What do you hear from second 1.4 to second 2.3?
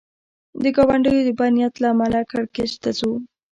نیت له امله